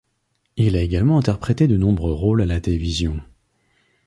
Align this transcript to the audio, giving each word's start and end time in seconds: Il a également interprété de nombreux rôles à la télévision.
Il 0.57 0.75
a 0.77 0.81
également 0.81 1.19
interprété 1.19 1.67
de 1.67 1.77
nombreux 1.77 2.13
rôles 2.13 2.41
à 2.41 2.47
la 2.47 2.59
télévision. 2.59 3.21